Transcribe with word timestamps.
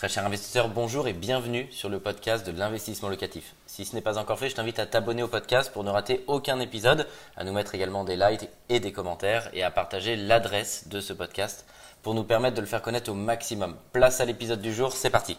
Très 0.00 0.08
cher 0.08 0.24
investisseur, 0.24 0.70
bonjour 0.70 1.08
et 1.08 1.12
bienvenue 1.12 1.66
sur 1.70 1.90
le 1.90 2.00
podcast 2.00 2.46
de 2.46 2.58
l'investissement 2.58 3.10
locatif. 3.10 3.54
Si 3.66 3.84
ce 3.84 3.94
n'est 3.94 4.00
pas 4.00 4.16
encore 4.16 4.38
fait, 4.38 4.48
je 4.48 4.54
t'invite 4.54 4.78
à 4.78 4.86
t'abonner 4.86 5.22
au 5.22 5.28
podcast 5.28 5.70
pour 5.70 5.84
ne 5.84 5.90
rater 5.90 6.24
aucun 6.26 6.58
épisode, 6.58 7.06
à 7.36 7.44
nous 7.44 7.52
mettre 7.52 7.74
également 7.74 8.02
des 8.02 8.16
likes 8.16 8.48
et 8.70 8.80
des 8.80 8.92
commentaires 8.92 9.50
et 9.52 9.62
à 9.62 9.70
partager 9.70 10.16
l'adresse 10.16 10.88
de 10.88 11.02
ce 11.02 11.12
podcast 11.12 11.66
pour 12.00 12.14
nous 12.14 12.24
permettre 12.24 12.56
de 12.56 12.62
le 12.62 12.66
faire 12.66 12.80
connaître 12.80 13.10
au 13.10 13.14
maximum. 13.14 13.76
Place 13.92 14.22
à 14.22 14.24
l'épisode 14.24 14.62
du 14.62 14.72
jour, 14.72 14.94
c'est 14.94 15.10
parti. 15.10 15.36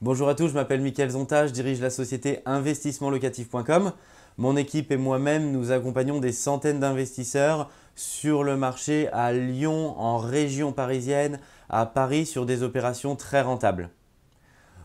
Bonjour 0.00 0.30
à 0.30 0.34
tous, 0.34 0.48
je 0.48 0.54
m'appelle 0.54 0.80
Mickaël 0.80 1.10
Zonta, 1.10 1.46
je 1.46 1.52
dirige 1.52 1.82
la 1.82 1.90
société 1.90 2.40
investissementlocatif.com. 2.46 3.92
Mon 4.38 4.56
équipe 4.56 4.90
et 4.90 4.96
moi-même, 4.96 5.52
nous 5.52 5.70
accompagnons 5.70 6.18
des 6.18 6.32
centaines 6.32 6.80
d'investisseurs 6.80 7.68
sur 7.94 8.42
le 8.42 8.56
marché 8.56 9.10
à 9.12 9.34
Lyon, 9.34 9.98
en 9.98 10.16
région 10.16 10.72
parisienne, 10.72 11.40
à 11.68 11.86
Paris 11.86 12.26
sur 12.26 12.46
des 12.46 12.62
opérations 12.62 13.16
très 13.16 13.42
rentables. 13.42 13.90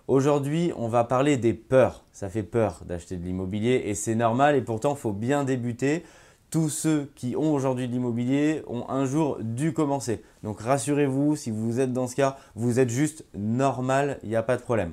Aujourd'hui, 0.08 0.74
on 0.76 0.88
va 0.88 1.04
parler 1.04 1.38
des 1.38 1.54
peurs. 1.54 2.04
Ça 2.12 2.30
fait 2.30 2.44
peur 2.44 2.82
d'acheter 2.86 3.18
de 3.18 3.24
l'immobilier 3.24 3.84
et 3.86 3.96
c'est 3.96 4.16
normal 4.16 4.56
et 4.56 4.62
pourtant 4.62 4.94
il 4.96 5.00
faut 5.00 5.14
bien 5.14 5.44
débuter. 5.44 6.04
Tous 6.50 6.68
ceux 6.68 7.10
qui 7.16 7.38
ont 7.38 7.54
aujourd'hui 7.54 7.88
de 7.88 7.94
l'immobilier 7.94 8.62
ont 8.68 8.90
un 8.90 9.06
jour 9.06 9.38
dû 9.40 9.72
commencer. 9.72 10.22
Donc 10.44 10.60
rassurez-vous, 10.60 11.38
si 11.38 11.50
vous 11.50 11.80
êtes 11.80 11.94
dans 11.94 12.08
ce 12.08 12.16
cas, 12.16 12.38
vous 12.56 12.80
êtes 12.80 12.90
juste 12.90 13.24
normal, 13.34 14.20
il 14.24 14.30
n'y 14.30 14.36
a 14.36 14.44
pas 14.44 14.58
de 14.58 14.62
problème. 14.62 14.92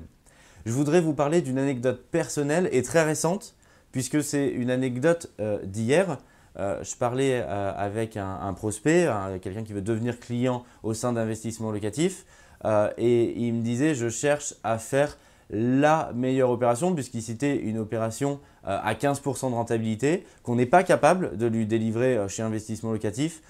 Je 0.65 0.71
voudrais 0.71 1.01
vous 1.01 1.13
parler 1.13 1.41
d'une 1.41 1.57
anecdote 1.57 2.05
personnelle 2.11 2.69
et 2.71 2.81
très 2.81 3.03
récente, 3.03 3.55
puisque 3.91 4.23
c'est 4.23 4.47
une 4.47 4.69
anecdote 4.69 5.31
euh, 5.41 5.59
d'hier. 5.63 6.19
Euh, 6.57 6.83
je 6.83 6.95
parlais 6.95 7.41
euh, 7.41 7.71
avec 7.75 8.17
un, 8.17 8.53
prospect, 8.53 9.07
quelqu'un 9.41 9.63
qui 9.63 9.73
veut 9.73 9.81
devenir 9.81 10.19
client 10.19 10.63
au 10.83 10.93
sein 10.93 11.13
d'investissement 11.13 11.71
locatif, 11.71 12.25
euh, 12.65 12.89
et 12.97 13.39
il 13.39 13.53
me 13.53 13.61
disait 13.61 13.95
je 13.95 14.09
cherche 14.09 14.55
à 14.63 14.77
faire 14.77 15.17
la 15.51 16.11
meilleure 16.13 16.51
opération, 16.51 16.93
puisqu'il 16.93 17.23
citait 17.23 17.57
une 17.57 17.79
opération 17.79 18.39
à 18.63 18.93
15% 18.93 19.49
de 19.49 19.55
rentabilité, 19.55 20.23
qu'on 20.43 20.55
n'est 20.55 20.67
pas 20.67 20.83
capable 20.83 21.37
de 21.37 21.47
lui 21.47 21.65
délivrer 21.65 22.19
chez 22.27 22.43
investissement 22.43 22.91
locatif, 22.91 23.41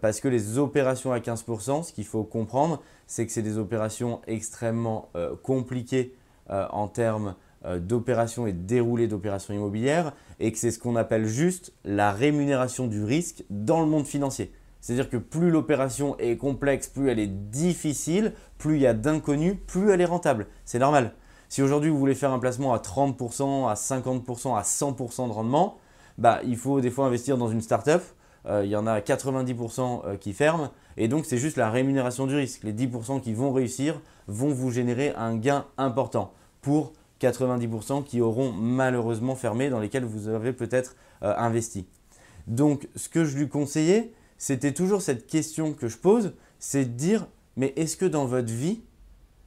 parce 0.00 0.20
que 0.20 0.28
les 0.28 0.56
opérations 0.56 1.12
à 1.12 1.18
15%, 1.18 1.82
ce 1.82 1.92
qu'il 1.92 2.06
faut 2.06 2.24
comprendre, 2.24 2.80
c'est 3.06 3.26
que 3.26 3.32
c'est 3.32 3.42
des 3.42 3.58
opérations 3.58 4.22
extrêmement 4.26 5.10
compliquées 5.42 6.14
en 6.48 6.88
termes 6.88 7.34
d'opérations 7.80 8.46
et 8.46 8.52
de 8.52 8.58
déroulé 8.58 9.08
d'opérations 9.08 9.54
immobilières 9.54 10.12
et 10.40 10.52
que 10.52 10.58
c'est 10.58 10.70
ce 10.70 10.78
qu'on 10.78 10.96
appelle 10.96 11.26
juste 11.26 11.72
la 11.84 12.12
rémunération 12.12 12.86
du 12.86 13.04
risque 13.04 13.44
dans 13.50 13.80
le 13.80 13.86
monde 13.86 14.06
financier. 14.06 14.52
C'est-à-dire 14.84 15.08
que 15.08 15.16
plus 15.16 15.50
l'opération 15.50 16.14
est 16.18 16.36
complexe, 16.36 16.88
plus 16.88 17.08
elle 17.08 17.18
est 17.18 17.26
difficile, 17.26 18.34
plus 18.58 18.76
il 18.76 18.82
y 18.82 18.86
a 18.86 18.92
d'inconnus, 18.92 19.56
plus 19.66 19.90
elle 19.90 20.02
est 20.02 20.04
rentable. 20.04 20.46
C'est 20.66 20.78
normal. 20.78 21.14
Si 21.48 21.62
aujourd'hui 21.62 21.88
vous 21.88 21.98
voulez 21.98 22.14
faire 22.14 22.32
un 22.32 22.38
placement 22.38 22.74
à 22.74 22.78
30%, 22.78 23.66
à 23.66 23.74
50%, 23.74 24.58
à 24.58 24.62
100% 24.62 25.28
de 25.28 25.32
rendement, 25.32 25.78
bah, 26.18 26.40
il 26.44 26.56
faut 26.56 26.82
des 26.82 26.90
fois 26.90 27.06
investir 27.06 27.38
dans 27.38 27.48
une 27.48 27.60
start-up. 27.60 28.02
Euh, 28.46 28.62
il 28.64 28.70
y 28.70 28.76
en 28.76 28.86
a 28.86 29.00
90% 29.00 30.02
euh, 30.04 30.16
qui 30.16 30.32
ferment. 30.32 30.70
Et 30.96 31.08
donc 31.08 31.24
c'est 31.24 31.38
juste 31.38 31.56
la 31.56 31.70
rémunération 31.70 32.26
du 32.26 32.34
risque. 32.34 32.62
Les 32.62 32.74
10% 32.74 33.20
qui 33.20 33.32
vont 33.32 33.52
réussir 33.52 34.00
vont 34.26 34.50
vous 34.50 34.70
générer 34.70 35.14
un 35.16 35.36
gain 35.36 35.64
important 35.78 36.32
pour 36.60 36.92
90% 37.30 38.04
qui 38.04 38.20
auront 38.20 38.52
malheureusement 38.52 39.34
fermé, 39.34 39.70
dans 39.70 39.80
lesquels 39.80 40.04
vous 40.04 40.28
avez 40.28 40.52
peut-être 40.52 40.96
euh, 41.22 41.34
investi. 41.36 41.86
Donc 42.46 42.88
ce 42.96 43.08
que 43.08 43.24
je 43.24 43.36
lui 43.36 43.48
conseillais, 43.48 44.12
c'était 44.38 44.72
toujours 44.72 45.02
cette 45.02 45.26
question 45.26 45.72
que 45.72 45.88
je 45.88 45.96
pose, 45.96 46.34
c'est 46.58 46.84
de 46.84 46.90
dire, 46.90 47.26
mais 47.56 47.72
est-ce 47.76 47.96
que 47.96 48.04
dans 48.04 48.26
votre 48.26 48.52
vie, 48.52 48.82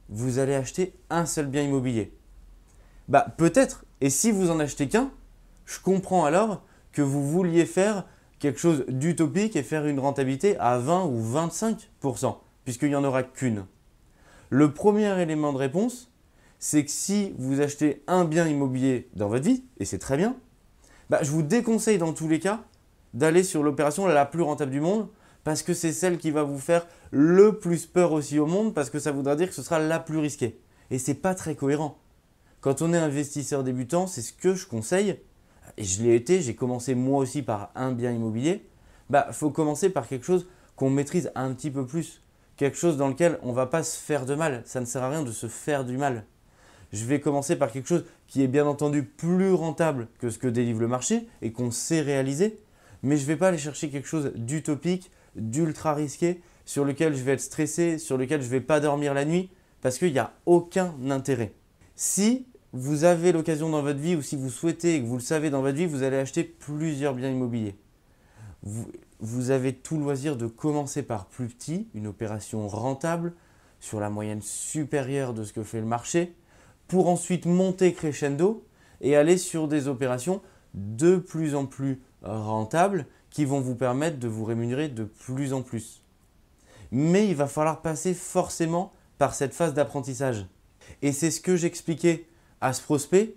vous 0.08 0.38
allez 0.38 0.54
acheter 0.54 0.94
un 1.10 1.26
seul 1.26 1.46
bien 1.46 1.62
immobilier? 1.62 2.12
Bah 3.08 3.26
peut-être, 3.36 3.84
et 4.00 4.10
si 4.10 4.30
vous 4.30 4.50
en 4.50 4.60
achetez 4.60 4.88
qu'un, 4.88 5.10
je 5.66 5.78
comprends 5.80 6.24
alors 6.24 6.62
que 6.92 7.02
vous 7.02 7.28
vouliez 7.28 7.66
faire 7.66 8.04
quelque 8.38 8.60
chose 8.60 8.84
d'utopique 8.88 9.56
et 9.56 9.62
faire 9.62 9.86
une 9.86 10.00
rentabilité 10.00 10.56
à 10.58 10.78
20 10.78 11.04
ou 11.06 11.22
25%, 11.22 12.36
puisqu'il 12.64 12.88
n'y 12.88 12.94
en 12.94 13.04
aura 13.04 13.22
qu'une. 13.22 13.66
Le 14.50 14.72
premier 14.72 15.20
élément 15.20 15.52
de 15.52 15.58
réponse, 15.58 16.10
c'est 16.58 16.84
que 16.84 16.90
si 16.90 17.34
vous 17.38 17.60
achetez 17.60 18.02
un 18.06 18.24
bien 18.24 18.46
immobilier 18.46 19.08
dans 19.14 19.28
votre 19.28 19.44
vie, 19.44 19.64
et 19.78 19.84
c'est 19.84 19.98
très 19.98 20.16
bien, 20.16 20.36
bah, 21.10 21.20
je 21.22 21.30
vous 21.30 21.42
déconseille 21.42 21.98
dans 21.98 22.12
tous 22.12 22.28
les 22.28 22.40
cas 22.40 22.64
d'aller 23.14 23.42
sur 23.42 23.62
l'opération 23.62 24.06
la 24.06 24.26
plus 24.26 24.42
rentable 24.42 24.70
du 24.70 24.80
monde, 24.80 25.08
parce 25.44 25.62
que 25.62 25.72
c'est 25.72 25.92
celle 25.92 26.18
qui 26.18 26.30
va 26.30 26.42
vous 26.42 26.58
faire 26.58 26.86
le 27.10 27.58
plus 27.58 27.86
peur 27.86 28.12
aussi 28.12 28.38
au 28.38 28.46
monde, 28.46 28.74
parce 28.74 28.90
que 28.90 28.98
ça 28.98 29.12
voudra 29.12 29.36
dire 29.36 29.48
que 29.48 29.54
ce 29.54 29.62
sera 29.62 29.78
la 29.78 29.98
plus 29.98 30.18
risquée. 30.18 30.60
Et 30.90 30.98
c'est 30.98 31.14
pas 31.14 31.34
très 31.34 31.54
cohérent. 31.54 31.98
Quand 32.60 32.82
on 32.82 32.92
est 32.92 32.98
investisseur 32.98 33.62
débutant, 33.62 34.06
c'est 34.06 34.20
ce 34.20 34.32
que 34.32 34.54
je 34.54 34.66
conseille, 34.66 35.18
et 35.76 35.84
je 35.84 36.02
l'ai 36.02 36.16
été, 36.16 36.40
j'ai 36.40 36.54
commencé 36.54 36.94
moi 36.94 37.18
aussi 37.18 37.42
par 37.42 37.70
un 37.74 37.92
bien 37.92 38.10
immobilier, 38.10 38.66
bah 39.10 39.28
faut 39.32 39.50
commencer 39.50 39.90
par 39.90 40.08
quelque 40.08 40.26
chose 40.26 40.48
qu'on 40.76 40.90
maîtrise 40.90 41.30
un 41.34 41.52
petit 41.54 41.70
peu 41.70 41.86
plus, 41.86 42.22
quelque 42.56 42.76
chose 42.76 42.96
dans 42.96 43.08
lequel 43.08 43.38
on 43.42 43.48
ne 43.50 43.54
va 43.54 43.66
pas 43.66 43.82
se 43.82 43.96
faire 43.96 44.26
de 44.26 44.34
mal. 44.34 44.62
Ça 44.66 44.80
ne 44.80 44.86
sert 44.86 45.02
à 45.02 45.10
rien 45.10 45.22
de 45.22 45.32
se 45.32 45.46
faire 45.46 45.84
du 45.84 45.96
mal 45.96 46.24
je 46.92 47.04
vais 47.04 47.20
commencer 47.20 47.56
par 47.56 47.70
quelque 47.70 47.88
chose 47.88 48.04
qui 48.26 48.42
est 48.42 48.48
bien 48.48 48.66
entendu 48.66 49.02
plus 49.02 49.52
rentable 49.52 50.08
que 50.18 50.30
ce 50.30 50.38
que 50.38 50.48
délivre 50.48 50.80
le 50.80 50.88
marché 50.88 51.28
et 51.42 51.52
qu'on 51.52 51.70
sait 51.70 52.00
réaliser, 52.00 52.58
mais 53.02 53.16
je 53.16 53.22
ne 53.22 53.26
vais 53.28 53.36
pas 53.36 53.48
aller 53.48 53.58
chercher 53.58 53.90
quelque 53.90 54.08
chose 54.08 54.32
d'utopique, 54.34 55.10
d'ultra 55.36 55.94
risqué, 55.94 56.40
sur 56.64 56.84
lequel 56.84 57.14
je 57.14 57.22
vais 57.22 57.32
être 57.32 57.40
stressé, 57.40 57.98
sur 57.98 58.18
lequel 58.18 58.40
je 58.40 58.46
ne 58.46 58.50
vais 58.50 58.60
pas 58.60 58.80
dormir 58.80 59.14
la 59.14 59.24
nuit, 59.24 59.50
parce 59.80 59.98
qu'il 59.98 60.12
n'y 60.12 60.18
a 60.18 60.32
aucun 60.46 60.94
intérêt. 61.08 61.52
Si 61.94 62.46
vous 62.72 63.04
avez 63.04 63.32
l'occasion 63.32 63.70
dans 63.70 63.82
votre 63.82 63.98
vie, 63.98 64.16
ou 64.16 64.22
si 64.22 64.36
vous 64.36 64.50
souhaitez 64.50 64.96
et 64.96 65.02
que 65.02 65.06
vous 65.06 65.16
le 65.16 65.22
savez 65.22 65.50
dans 65.50 65.62
votre 65.62 65.76
vie, 65.76 65.86
vous 65.86 66.02
allez 66.02 66.16
acheter 66.16 66.44
plusieurs 66.44 67.14
biens 67.14 67.30
immobiliers. 67.30 67.76
Vous, 69.20 69.50
avez 69.50 69.72
tout 69.72 69.98
loisir 69.98 70.36
de 70.36 70.46
commencer 70.46 71.02
par 71.02 71.26
plus 71.26 71.48
petit, 71.48 71.88
une 71.94 72.06
opération 72.06 72.68
rentable, 72.68 73.32
sur 73.80 74.00
la 74.00 74.10
moyenne 74.10 74.42
supérieure 74.42 75.32
de 75.32 75.44
ce 75.44 75.52
que 75.52 75.62
fait 75.62 75.80
le 75.80 75.86
marché, 75.86 76.34
pour 76.88 77.08
ensuite 77.08 77.46
monter 77.46 77.92
crescendo 77.92 78.66
et 79.00 79.14
aller 79.14 79.38
sur 79.38 79.68
des 79.68 79.86
opérations 79.86 80.40
de 80.74 81.16
plus 81.16 81.54
en 81.54 81.66
plus 81.66 82.02
rentables 82.22 83.06
qui 83.30 83.44
vont 83.44 83.60
vous 83.60 83.74
permettre 83.74 84.18
de 84.18 84.28
vous 84.28 84.44
rémunérer 84.44 84.88
de 84.88 85.04
plus 85.04 85.52
en 85.52 85.62
plus. 85.62 86.02
Mais 86.90 87.28
il 87.28 87.36
va 87.36 87.46
falloir 87.46 87.82
passer 87.82 88.14
forcément 88.14 88.92
par 89.18 89.34
cette 89.34 89.54
phase 89.54 89.74
d'apprentissage. 89.74 90.46
Et 91.02 91.12
c'est 91.12 91.30
ce 91.30 91.40
que 91.40 91.56
j'expliquais 91.56 92.26
à 92.60 92.72
ce 92.72 92.82
prospect 92.82 93.34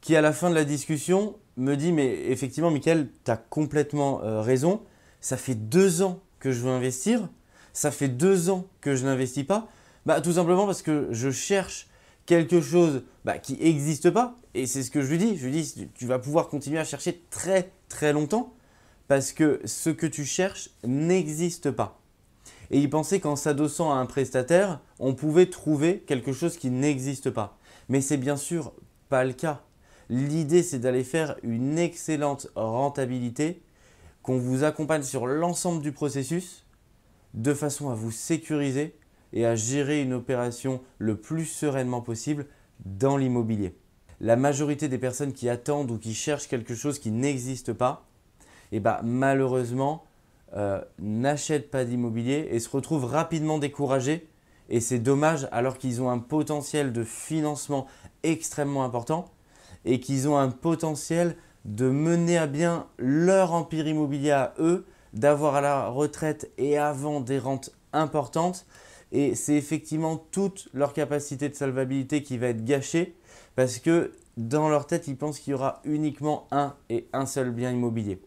qui, 0.00 0.16
à 0.16 0.20
la 0.20 0.32
fin 0.32 0.50
de 0.50 0.54
la 0.54 0.64
discussion, 0.64 1.36
me 1.56 1.74
dit 1.76 1.92
Mais 1.92 2.30
effectivement, 2.30 2.70
Michael, 2.70 3.08
tu 3.24 3.30
as 3.30 3.36
complètement 3.36 4.22
euh, 4.22 4.40
raison. 4.40 4.82
Ça 5.20 5.36
fait 5.36 5.54
deux 5.54 6.02
ans 6.02 6.20
que 6.38 6.52
je 6.52 6.60
veux 6.60 6.70
investir. 6.70 7.28
Ça 7.72 7.90
fait 7.90 8.08
deux 8.08 8.50
ans 8.50 8.66
que 8.80 8.96
je 8.96 9.04
n'investis 9.04 9.44
pas. 9.44 9.68
Bah, 10.06 10.20
tout 10.20 10.32
simplement 10.32 10.66
parce 10.66 10.82
que 10.82 11.08
je 11.10 11.30
cherche 11.30 11.88
quelque 12.30 12.60
chose 12.60 13.02
bah, 13.24 13.38
qui 13.38 13.54
n'existe 13.54 14.08
pas. 14.10 14.36
Et 14.54 14.68
c'est 14.68 14.84
ce 14.84 14.92
que 14.92 15.02
je 15.02 15.10
lui 15.10 15.18
dis. 15.18 15.36
Je 15.36 15.46
lui 15.46 15.62
dis, 15.62 15.88
tu 15.94 16.06
vas 16.06 16.20
pouvoir 16.20 16.48
continuer 16.48 16.78
à 16.78 16.84
chercher 16.84 17.24
très 17.28 17.72
très 17.88 18.12
longtemps 18.12 18.54
parce 19.08 19.32
que 19.32 19.60
ce 19.64 19.90
que 19.90 20.06
tu 20.06 20.24
cherches 20.24 20.70
n'existe 20.84 21.72
pas. 21.72 22.00
Et 22.70 22.78
il 22.78 22.88
pensait 22.88 23.18
qu'en 23.18 23.34
s'adossant 23.34 23.92
à 23.92 23.96
un 23.96 24.06
prestataire, 24.06 24.80
on 25.00 25.12
pouvait 25.12 25.46
trouver 25.46 26.04
quelque 26.06 26.32
chose 26.32 26.56
qui 26.56 26.70
n'existe 26.70 27.30
pas. 27.30 27.58
Mais 27.88 28.00
c'est 28.00 28.16
bien 28.16 28.36
sûr 28.36 28.74
pas 29.08 29.24
le 29.24 29.32
cas. 29.32 29.64
L'idée, 30.08 30.62
c'est 30.62 30.78
d'aller 30.78 31.02
faire 31.02 31.34
une 31.42 31.78
excellente 31.78 32.46
rentabilité, 32.54 33.60
qu'on 34.22 34.38
vous 34.38 34.62
accompagne 34.62 35.02
sur 35.02 35.26
l'ensemble 35.26 35.82
du 35.82 35.90
processus, 35.90 36.64
de 37.34 37.54
façon 37.54 37.90
à 37.90 37.94
vous 37.94 38.12
sécuriser 38.12 38.94
et 39.32 39.46
à 39.46 39.54
gérer 39.54 40.02
une 40.02 40.12
opération 40.12 40.80
le 40.98 41.16
plus 41.16 41.46
sereinement 41.46 42.00
possible 42.00 42.46
dans 42.84 43.16
l'immobilier. 43.16 43.74
La 44.20 44.36
majorité 44.36 44.88
des 44.88 44.98
personnes 44.98 45.32
qui 45.32 45.48
attendent 45.48 45.90
ou 45.90 45.98
qui 45.98 46.14
cherchent 46.14 46.48
quelque 46.48 46.74
chose 46.74 46.98
qui 46.98 47.10
n'existe 47.10 47.72
pas, 47.72 48.06
eh 48.72 48.80
ben, 48.80 49.00
malheureusement, 49.02 50.04
euh, 50.56 50.80
n'achètent 50.98 51.70
pas 51.70 51.84
d'immobilier 51.84 52.48
et 52.50 52.58
se 52.58 52.68
retrouvent 52.68 53.04
rapidement 53.04 53.58
découragés. 53.58 54.28
Et 54.68 54.80
c'est 54.80 54.98
dommage 54.98 55.48
alors 55.52 55.78
qu'ils 55.78 56.02
ont 56.02 56.10
un 56.10 56.18
potentiel 56.18 56.92
de 56.92 57.02
financement 57.02 57.86
extrêmement 58.22 58.84
important 58.84 59.30
et 59.84 60.00
qu'ils 60.00 60.28
ont 60.28 60.36
un 60.36 60.50
potentiel 60.50 61.36
de 61.64 61.88
mener 61.88 62.38
à 62.38 62.46
bien 62.46 62.86
leur 62.98 63.52
empire 63.52 63.86
immobilier 63.86 64.30
à 64.30 64.54
eux, 64.58 64.86
d'avoir 65.12 65.56
à 65.56 65.60
la 65.60 65.88
retraite 65.88 66.50
et 66.58 66.78
avant 66.78 67.20
des 67.20 67.38
rentes 67.38 67.70
importantes 67.92 68.66
et 69.12 69.34
c'est 69.34 69.54
effectivement 69.54 70.16
toute 70.30 70.68
leur 70.72 70.92
capacité 70.92 71.48
de 71.48 71.54
salvabilité 71.54 72.22
qui 72.22 72.38
va 72.38 72.48
être 72.48 72.64
gâchée 72.64 73.14
parce 73.56 73.78
que 73.78 74.12
dans 74.36 74.68
leur 74.68 74.86
tête, 74.86 75.08
ils 75.08 75.16
pensent 75.16 75.38
qu'il 75.38 75.50
y 75.50 75.54
aura 75.54 75.80
uniquement 75.84 76.46
un 76.50 76.74
et 76.88 77.08
un 77.12 77.26
seul 77.26 77.50
bien 77.50 77.72
immobilier. 77.72 78.20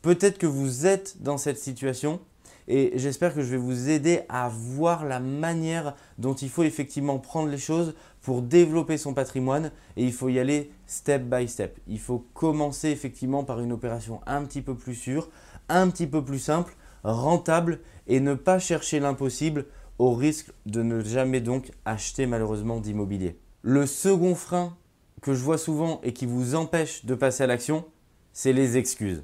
Peut-être 0.00 0.38
que 0.38 0.46
vous 0.46 0.86
êtes 0.86 1.22
dans 1.22 1.38
cette 1.38 1.58
situation 1.58 2.20
et 2.68 2.92
j'espère 2.94 3.34
que 3.34 3.42
je 3.42 3.50
vais 3.50 3.56
vous 3.56 3.90
aider 3.90 4.20
à 4.28 4.48
voir 4.48 5.04
la 5.04 5.20
manière 5.20 5.94
dont 6.18 6.34
il 6.34 6.48
faut 6.48 6.62
effectivement 6.62 7.18
prendre 7.18 7.48
les 7.48 7.58
choses 7.58 7.94
pour 8.20 8.40
développer 8.40 8.98
son 8.98 9.14
patrimoine 9.14 9.72
et 9.96 10.04
il 10.04 10.12
faut 10.12 10.28
y 10.28 10.38
aller 10.38 10.70
step 10.86 11.22
by 11.24 11.48
step. 11.48 11.78
Il 11.88 11.98
faut 11.98 12.24
commencer 12.34 12.88
effectivement 12.88 13.42
par 13.42 13.60
une 13.60 13.72
opération 13.72 14.20
un 14.26 14.44
petit 14.44 14.62
peu 14.62 14.76
plus 14.76 14.94
sûre, 14.94 15.28
un 15.68 15.90
petit 15.90 16.06
peu 16.06 16.24
plus 16.24 16.38
simple, 16.38 16.76
rentable 17.02 17.80
et 18.06 18.20
ne 18.20 18.34
pas 18.34 18.60
chercher 18.60 19.00
l'impossible 19.00 19.66
au 20.02 20.14
risque 20.14 20.50
de 20.66 20.82
ne 20.82 21.00
jamais 21.00 21.40
donc 21.40 21.70
acheter 21.84 22.26
malheureusement 22.26 22.80
d'immobilier. 22.80 23.38
Le 23.62 23.86
second 23.86 24.34
frein 24.34 24.76
que 25.20 25.32
je 25.32 25.44
vois 25.44 25.58
souvent 25.58 26.00
et 26.02 26.12
qui 26.12 26.26
vous 26.26 26.56
empêche 26.56 27.04
de 27.04 27.14
passer 27.14 27.44
à 27.44 27.46
l'action, 27.46 27.84
c'est 28.32 28.52
les 28.52 28.76
excuses. 28.76 29.22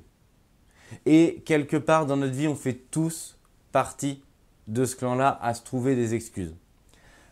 Et 1.05 1.43
quelque 1.45 1.77
part 1.77 2.07
dans 2.07 2.17
notre 2.17 2.35
vie, 2.35 2.47
on 2.47 2.55
fait 2.55 2.79
tous 2.93 3.41
partie 3.73 4.23
de 4.69 4.85
ce 4.85 4.95
clan-là 4.95 5.37
à 5.43 5.53
se 5.53 5.65
trouver 5.65 5.97
des 5.97 6.15
excuses. 6.15 6.55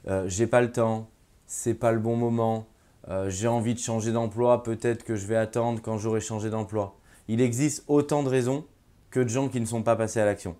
Euh, 0.08 0.28
j'ai 0.28 0.48
pas 0.48 0.60
le 0.60 0.72
temps, 0.72 1.08
c'est 1.46 1.74
pas 1.74 1.92
le 1.92 2.00
bon 2.00 2.16
moment, 2.16 2.66
euh, 3.06 3.30
j'ai 3.30 3.46
envie 3.46 3.74
de 3.74 3.78
changer 3.78 4.10
d'emploi, 4.10 4.64
peut-être 4.64 5.04
que 5.04 5.14
je 5.14 5.24
vais 5.28 5.36
attendre 5.36 5.80
quand 5.80 5.98
j'aurai 5.98 6.20
changé 6.20 6.50
d'emploi. 6.50 6.98
Il 7.28 7.40
existe 7.40 7.84
autant 7.86 8.24
de 8.24 8.28
raisons 8.28 8.66
que 9.10 9.20
de 9.20 9.28
gens 9.28 9.48
qui 9.48 9.60
ne 9.60 9.66
sont 9.66 9.84
pas 9.84 9.94
passés 9.94 10.18
à 10.18 10.24
l'action. 10.24 10.56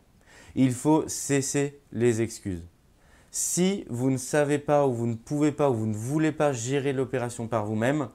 Il 0.55 0.73
faut 0.73 1.03
cesser 1.09 1.81
les 1.91 2.23
excuses. 2.23 2.63
Si 3.39 3.85
vous 3.91 4.11
ne 4.11 4.17
savez 4.17 4.57
pas 4.57 4.87
ou 4.87 4.95
vous 4.95 5.07
ne 5.07 5.15
pouvez 5.15 5.53
pas 5.53 5.69
ou 5.69 5.75
vous 5.75 5.87
ne 5.87 5.95
voulez 5.95 6.33
pas 6.33 6.55
gérer 6.55 6.95
l'opération 6.95 7.49
par 7.49 7.67
vous-même, 7.67 8.09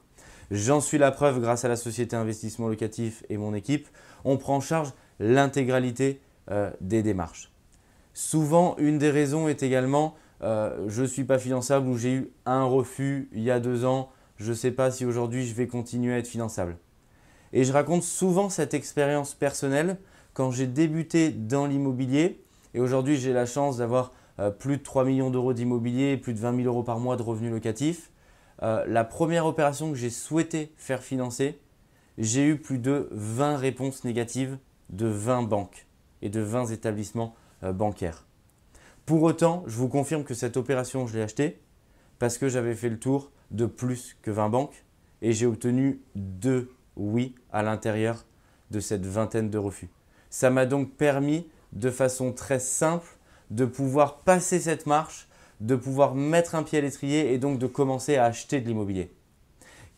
j'en 0.50 0.82
suis 0.82 0.98
la 0.98 1.12
preuve 1.12 1.40
grâce 1.40 1.64
à 1.64 1.68
la 1.68 1.76
société 1.76 2.16
investissement 2.16 2.68
locatif 2.68 3.24
et 3.30 3.38
mon 3.38 3.54
équipe, 3.54 3.88
on 4.26 4.38
prend 4.38 4.56
en 4.56 4.62
charge 4.62 4.94
l'intégralité 5.20 6.22
euh, 6.50 6.72
des 6.82 7.04
démarches. 7.04 7.52
Souvent, 8.16 8.76
une 8.80 8.98
des 8.98 9.12
raisons 9.12 9.48
est 9.48 9.62
également 9.62 10.16
euh, 10.42 10.88
je 10.88 11.04
ne 11.04 11.08
suis 11.08 11.24
pas 11.24 11.38
finançable 11.38 11.88
ou 11.88 12.00
j'ai 12.00 12.14
eu 12.16 12.32
un 12.48 12.64
refus 12.64 13.30
il 13.32 13.44
y 13.44 13.52
a 13.52 13.60
deux 13.60 13.86
ans, 13.86 14.10
je 14.38 14.50
ne 14.50 14.56
sais 14.56 14.72
pas 14.72 14.90
si 14.90 15.06
aujourd'hui 15.06 15.46
je 15.46 15.54
vais 15.54 15.68
continuer 15.68 16.16
à 16.16 16.18
être 16.18 16.28
finançable. 16.28 16.78
Et 17.54 17.64
je 17.64 17.72
raconte 17.72 18.02
souvent 18.02 18.50
cette 18.50 18.74
expérience 18.74 19.36
personnelle 19.36 19.98
quand 20.34 20.50
j'ai 20.50 20.66
débuté 20.66 21.30
dans 21.30 21.68
l'immobilier 21.68 22.44
et 22.74 22.80
aujourd'hui 22.80 23.18
j'ai 23.18 23.34
la 23.34 23.46
chance 23.46 23.78
d'avoir 23.78 24.14
plus 24.60 24.78
de 24.78 24.84
3 24.84 25.06
millions 25.06 25.30
d'euros 25.30 25.54
d'immobilier, 25.54 26.18
plus 26.18 26.34
de 26.34 26.40
20 26.40 26.56
000 26.64 26.68
euros 26.68 26.84
par 26.84 27.00
mois 27.00 27.16
de 27.16 27.22
revenus 27.22 27.52
locatifs. 27.52 28.12
Euh, 28.64 28.86
la 28.88 29.04
première 29.04 29.46
opération 29.46 29.92
que 29.92 29.98
j'ai 29.98 30.10
souhaité 30.10 30.72
faire 30.78 31.02
financer, 31.02 31.60
j'ai 32.18 32.46
eu 32.46 32.58
plus 32.58 32.78
de 32.78 33.08
20 33.12 33.58
réponses 33.58 34.04
négatives 34.04 34.58
de 34.90 35.08
20 35.08 35.44
banques 35.44 35.88
et 36.22 36.30
de 36.30 36.42
20 36.42 36.68
établissements 36.68 37.36
euh, 37.64 37.74
bancaires. 37.74 38.26
Pour 39.06 39.24
autant, 39.24 39.64
je 39.66 39.76
vous 39.78 39.88
confirme 39.88 40.24
que 40.24 40.36
cette 40.36 40.58
opération, 40.58 41.08
je 41.08 41.18
l'ai 41.18 41.24
achetée 41.24 41.60
parce 42.20 42.38
que 42.38 42.50
j'avais 42.50 42.76
fait 42.76 42.90
le 42.90 43.00
tour 43.00 43.32
de 43.50 43.66
plus 43.66 44.16
que 44.22 44.30
20 44.30 44.50
banques 44.50 44.86
et 45.24 45.34
j'ai 45.34 45.48
obtenu 45.48 46.02
deux 46.16 46.72
oui 46.96 47.36
à 47.52 47.64
l'intérieur 47.64 48.26
de 48.70 48.80
cette 48.80 49.06
vingtaine 49.06 49.50
de 49.50 49.58
refus. 49.58 49.90
Ça 50.30 50.52
m'a 50.52 50.66
donc 50.68 50.92
permis 50.92 51.48
de 51.74 51.90
façon 51.90 52.32
très 52.32 52.60
simple 52.60 53.08
de 53.52 53.66
pouvoir 53.66 54.20
passer 54.20 54.60
cette 54.60 54.88
marche, 54.88 55.28
de 55.60 55.76
pouvoir 55.76 56.16
mettre 56.16 56.56
un 56.56 56.64
pied 56.64 56.80
à 56.80 56.82
l'étrier 56.82 57.34
et 57.34 57.38
donc 57.38 57.60
de 57.60 57.68
commencer 57.68 58.16
à 58.16 58.26
acheter 58.26 58.62
de 58.62 58.68
l'immobilier. 58.68 59.12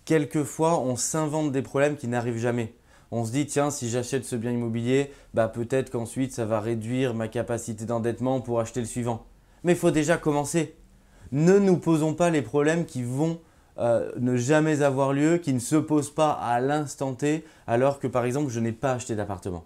Quelquefois, 0.05 0.79
on 0.79 0.97
s'invente 0.97 1.53
des 1.53 1.61
problèmes 1.61 1.95
qui 1.95 2.09
n'arrivent 2.09 2.37
jamais. 2.37 2.73
On 3.11 3.23
se 3.23 3.31
dit, 3.31 3.45
tiens, 3.45 3.69
si 3.69 3.89
j'achète 3.89 4.25
ce 4.25 4.35
bien 4.35 4.51
immobilier, 4.51 5.11
bah 5.33 5.47
peut-être 5.47 5.91
qu'ensuite 5.91 6.33
ça 6.33 6.45
va 6.45 6.59
réduire 6.59 7.13
ma 7.13 7.27
capacité 7.27 7.85
d'endettement 7.85 8.41
pour 8.41 8.59
acheter 8.59 8.81
le 8.81 8.87
suivant. 8.87 9.25
Mais 9.63 9.73
il 9.73 9.77
faut 9.77 9.91
déjà 9.91 10.17
commencer. 10.17 10.75
Ne 11.31 11.59
nous 11.59 11.77
posons 11.77 12.15
pas 12.15 12.31
les 12.31 12.41
problèmes 12.41 12.85
qui 12.85 13.03
vont 13.03 13.39
euh, 13.77 14.11
ne 14.19 14.35
jamais 14.35 14.81
avoir 14.81 15.13
lieu, 15.13 15.37
qui 15.37 15.53
ne 15.53 15.59
se 15.59 15.75
posent 15.75 16.13
pas 16.13 16.31
à 16.31 16.59
l'instant 16.59 17.13
T, 17.13 17.45
alors 17.67 17.99
que 17.99 18.07
par 18.07 18.25
exemple 18.25 18.51
je 18.51 18.59
n'ai 18.59 18.71
pas 18.71 18.93
acheté 18.93 19.15
d'appartement. 19.15 19.63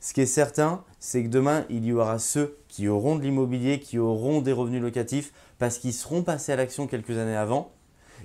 Ce 0.00 0.12
qui 0.12 0.20
est 0.20 0.26
certain, 0.26 0.84
c'est 1.00 1.24
que 1.24 1.28
demain, 1.28 1.64
il 1.70 1.84
y 1.84 1.92
aura 1.92 2.18
ceux 2.18 2.58
qui 2.68 2.88
auront 2.88 3.16
de 3.16 3.22
l'immobilier, 3.22 3.80
qui 3.80 3.98
auront 3.98 4.40
des 4.40 4.52
revenus 4.52 4.82
locatifs 4.82 5.32
parce 5.58 5.78
qu'ils 5.78 5.94
seront 5.94 6.22
passés 6.22 6.52
à 6.52 6.56
l'action 6.56 6.86
quelques 6.86 7.16
années 7.16 7.36
avant. 7.36 7.72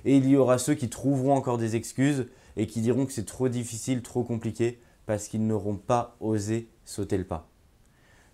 Et 0.04 0.16
il 0.16 0.28
y 0.28 0.36
aura 0.36 0.58
ceux 0.58 0.74
qui 0.74 0.88
trouveront 0.88 1.34
encore 1.34 1.58
des 1.58 1.76
excuses 1.76 2.26
et 2.56 2.66
qui 2.66 2.80
diront 2.80 3.06
que 3.06 3.12
c'est 3.12 3.24
trop 3.24 3.48
difficile, 3.48 4.02
trop 4.02 4.24
compliqué 4.24 4.78
parce 5.06 5.28
qu'ils 5.28 5.46
n'auront 5.46 5.76
pas 5.76 6.16
osé 6.20 6.68
sauter 6.84 7.16
le 7.18 7.24
pas. 7.24 7.48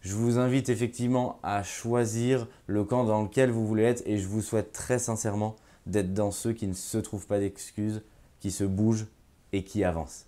Je 0.00 0.14
vous 0.14 0.38
invite 0.38 0.68
effectivement 0.68 1.38
à 1.42 1.62
choisir 1.62 2.46
le 2.66 2.84
camp 2.84 3.04
dans 3.04 3.22
lequel 3.22 3.50
vous 3.50 3.66
voulez 3.66 3.82
être 3.82 4.02
et 4.06 4.18
je 4.18 4.28
vous 4.28 4.42
souhaite 4.42 4.72
très 4.72 4.98
sincèrement 4.98 5.56
d'être 5.86 6.14
dans 6.14 6.30
ceux 6.30 6.52
qui 6.52 6.68
ne 6.68 6.74
se 6.74 6.98
trouvent 6.98 7.26
pas 7.26 7.40
d'excuses, 7.40 8.02
qui 8.40 8.50
se 8.50 8.64
bougent 8.64 9.06
et 9.52 9.64
qui 9.64 9.82
avancent. 9.82 10.27